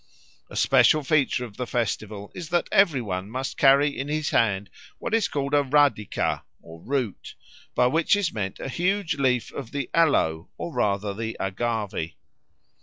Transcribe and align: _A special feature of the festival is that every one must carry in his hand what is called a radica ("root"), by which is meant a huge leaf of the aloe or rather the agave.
_A 0.49 0.55
special 0.55 1.03
feature 1.03 1.45
of 1.45 1.57
the 1.57 1.67
festival 1.67 2.31
is 2.33 2.49
that 2.49 2.67
every 2.71 3.03
one 3.03 3.29
must 3.29 3.55
carry 3.55 3.95
in 3.95 4.07
his 4.07 4.31
hand 4.31 4.71
what 4.97 5.13
is 5.13 5.27
called 5.27 5.53
a 5.53 5.61
radica 5.61 6.41
("root"), 6.63 7.35
by 7.75 7.85
which 7.85 8.15
is 8.15 8.33
meant 8.33 8.59
a 8.59 8.67
huge 8.67 9.17
leaf 9.17 9.53
of 9.53 9.69
the 9.71 9.91
aloe 9.93 10.49
or 10.57 10.73
rather 10.73 11.13
the 11.13 11.37
agave. 11.39 12.15